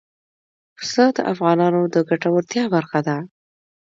پسه 0.77 1.03
د 1.15 1.17
افغانانو 1.33 1.81
د 1.93 1.95
ګټورتیا 2.09 2.63
برخه 2.75 2.99
ده. 3.07 3.17